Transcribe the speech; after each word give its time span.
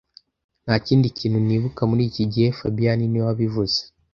Nta 0.63 0.75
kindi 0.85 1.07
kintu 1.17 1.37
nibuka 1.47 1.81
muri 1.89 2.03
iki 2.09 2.23
gihe 2.31 2.47
fabien 2.59 2.99
niwe 3.07 3.25
wabivuze 3.27 3.79